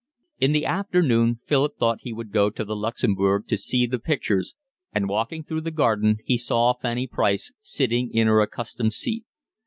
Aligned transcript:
In 0.39 0.51
the 0.51 0.65
afternoon 0.65 1.41
Philip 1.45 1.77
thought 1.77 1.99
he 2.01 2.11
would 2.11 2.31
go 2.31 2.49
to 2.49 2.65
the 2.65 2.75
Luxembourg 2.75 3.45
to 3.45 3.55
see 3.55 3.85
the 3.85 3.99
pictures, 3.99 4.55
and 4.91 5.07
walking 5.07 5.43
through 5.43 5.61
the 5.61 5.69
garden 5.69 6.17
he 6.25 6.37
saw 6.39 6.73
Fanny 6.73 7.05
Price 7.05 7.53
sitting 7.61 8.11
in 8.11 8.25
her 8.25 8.41
accustomed 8.41 8.93
seat. 8.93 9.25